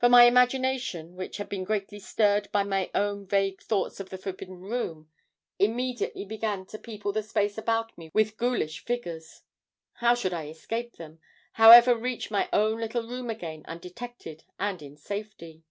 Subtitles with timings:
[0.00, 4.18] For my imagination which had been greatly stirred by my own vague thoughts of the
[4.18, 5.08] forbidden room,
[5.58, 9.44] immediately began to people the space about me with ghoulish figures.
[9.94, 11.20] How should I escape them,
[11.52, 15.62] how ever reach my own little room again undetected and in safety?